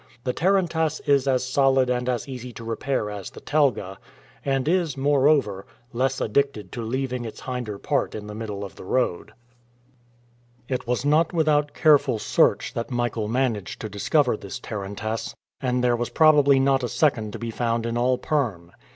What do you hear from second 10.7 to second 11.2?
was